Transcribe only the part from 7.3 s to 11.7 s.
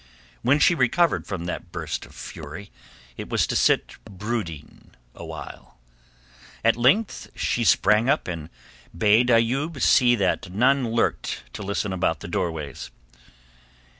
she sprang up and bade Ayoub see that none lurked to